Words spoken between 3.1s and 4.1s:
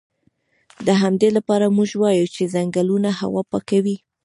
هوا پاکوي